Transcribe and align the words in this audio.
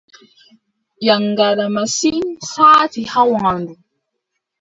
Yaŋgada 1.05 1.65
masin, 1.75 2.19
saati 2.51 3.01
haa 3.11 3.27
waandu. 3.33 3.73